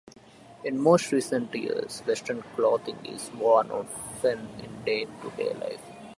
[0.63, 5.83] In more recent years, western clothing is worn often in day-to-day life.